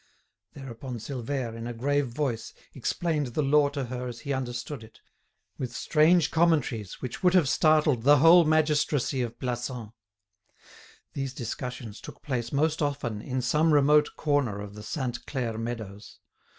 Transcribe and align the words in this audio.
Thereupon 0.53 0.95
Silvère, 0.97 1.55
in 1.55 1.67
a 1.67 1.75
grave 1.75 2.07
voice, 2.07 2.55
explained 2.73 3.27
the 3.35 3.43
law 3.43 3.69
to 3.69 3.85
her 3.85 4.07
as 4.07 4.21
he 4.21 4.33
understood 4.33 4.83
it, 4.83 4.99
with 5.59 5.75
strange 5.75 6.31
commentaries 6.31 7.03
which 7.03 7.21
would 7.21 7.35
have 7.35 7.47
startled 7.47 8.01
the 8.01 8.17
whole 8.17 8.43
magistracy 8.43 9.21
of 9.21 9.37
Plassans. 9.37 9.91
These 11.13 11.35
discussions 11.35 12.01
took 12.01 12.23
place 12.23 12.51
most 12.51 12.81
often 12.81 13.21
in 13.21 13.43
some 13.43 13.75
remote 13.75 14.15
corner 14.15 14.59
of 14.59 14.73
the 14.73 14.81
Sainte 14.81 15.23
Claire 15.27 15.59
meadows. 15.59 16.17